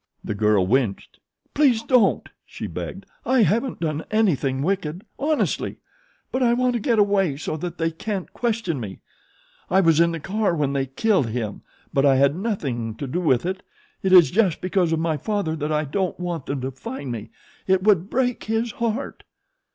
The 0.23 0.33
girl 0.33 0.65
winced. 0.65 1.19
"Please 1.53 1.83
don't," 1.83 2.27
she 2.43 2.65
begged. 2.65 3.05
"I 3.23 3.43
haven't 3.43 3.81
done 3.81 4.03
anything 4.09 4.63
wicked, 4.63 5.03
honestly! 5.19 5.77
But 6.31 6.41
I 6.41 6.53
want 6.53 6.73
to 6.73 6.79
get 6.79 6.97
away 6.97 7.37
so 7.37 7.55
that 7.57 7.77
they 7.77 7.91
can't 7.91 8.33
question 8.33 8.79
me. 8.79 9.01
I 9.69 9.79
was 9.81 9.99
in 9.99 10.11
the 10.11 10.19
car 10.19 10.55
when 10.55 10.73
they 10.73 10.87
killed 10.87 11.27
him; 11.29 11.61
but 11.93 12.03
I 12.03 12.15
had 12.15 12.35
nothing 12.35 12.95
to 12.95 13.05
do 13.05 13.19
with 13.19 13.45
it. 13.45 13.61
It 14.01 14.11
is 14.11 14.31
just 14.31 14.59
because 14.59 14.91
of 14.91 14.99
my 14.99 15.17
father 15.17 15.55
that 15.57 15.71
I 15.71 15.85
don't 15.85 16.19
want 16.19 16.47
them 16.47 16.61
to 16.61 16.71
find 16.71 17.11
me. 17.11 17.29
It 17.67 17.83
would 17.83 18.09
break 18.09 18.45
his 18.45 18.71
heart." 18.71 19.23